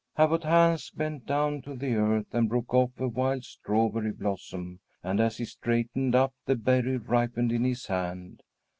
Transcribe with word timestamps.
Abbot 0.17 0.45
Hans 0.45 0.89
bent 0.89 1.27
down 1.27 1.61
to 1.61 1.75
the 1.75 1.93
earth 1.93 2.33
and 2.33 2.49
broke 2.49 2.73
off 2.73 2.89
a 2.99 3.07
wild 3.07 3.45
strawberry 3.45 4.11
blossom, 4.11 4.79
and, 5.03 5.19
as 5.19 5.37
he 5.37 5.45
straightened 5.45 6.15
up, 6.15 6.33
the 6.47 6.55
berry 6.55 6.97
ripened 6.97 7.51
in 7.51 7.63
his 7.63 7.85
hand. 7.85 8.41